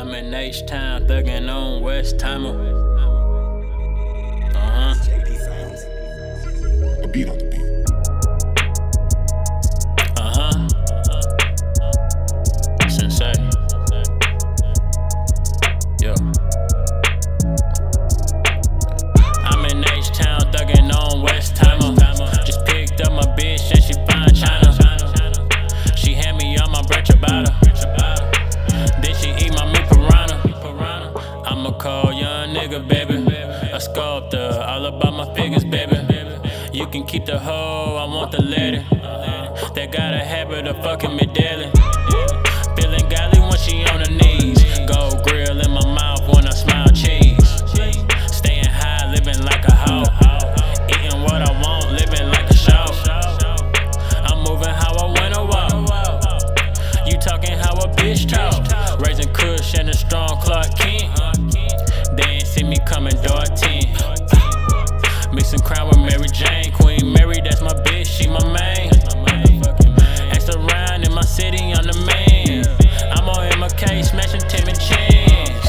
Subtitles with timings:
[0.00, 2.56] I'm in H Town, thuggin' on Westheimer.
[4.54, 4.94] Uh huh.
[7.02, 7.49] A beat on the
[32.60, 33.14] nigga, baby.
[33.72, 35.96] A sculptor, all about my figures, baby.
[36.72, 38.84] You can keep the hoe, I want the lady.
[39.74, 41.70] That got a habit of fucking me daily.
[42.76, 44.62] Feeling godly when she on her knees.
[44.86, 47.48] Gold grill in my mouth when I smile cheese.
[48.26, 50.04] Staying high, living like a hoe.
[50.88, 52.84] Eating what I want, living like a show.
[54.28, 55.72] I'm moving how I wanna walk.
[57.06, 58.60] You talking how a bitch talk.
[59.00, 60.29] Raising Kush and a strong
[63.46, 65.32] 14.
[65.32, 66.70] Mixing Crown with Mary Jane.
[66.72, 68.90] Queen Mary, that's my bitch, she my main.
[70.30, 72.66] Asked around in my city I'm the main.
[73.16, 75.66] I'm on MK, smashing Tim and chains.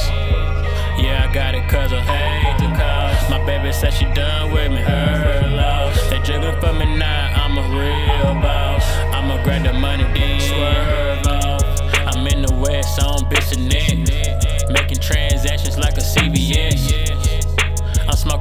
[0.99, 3.29] Yeah, I got it cause I hate the cause.
[3.29, 6.09] My baby said she done with me, her loss.
[6.09, 8.83] They juggling for me now, I'm a real boss.
[9.15, 11.63] I'ma grab the money, then swerve off.
[12.13, 13.71] I'm in the west, so I'm bitching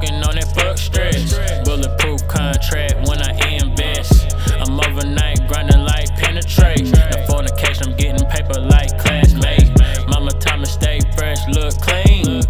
[0.01, 1.37] Smoking on that fuck stress.
[1.65, 4.33] Bulletproof contract when I invest.
[4.57, 6.89] I'm overnight grinding like penetrate.
[6.89, 9.69] The fornication, I'm getting paper like classmates.
[10.09, 12.41] Mama Tommy stay fresh, look clean.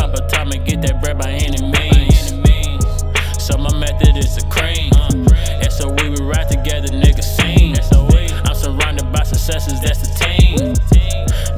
[0.00, 2.32] Papa Tommy get that bread by any means.
[3.36, 4.88] So my method is a cream.
[5.68, 7.76] So we would ride together, nigga, scene.
[8.48, 10.72] I'm surrounded by successes, that's the team.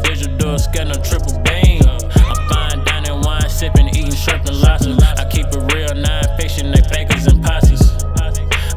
[0.03, 1.87] Digital scan no triple beam.
[1.87, 4.99] I'm fine dining, wine sipping we shrimp and.
[5.19, 6.71] I keep it real, not fiction.
[6.71, 8.05] they fakers and posses.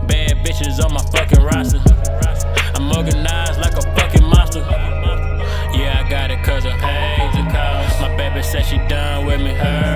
[0.07, 1.79] Bad bitches on my fucking roster.
[2.75, 4.59] I'm organized like a fucking monster.
[5.77, 8.01] Yeah, I got it cause her paid the cost.
[8.01, 9.88] My baby said she done with me, her.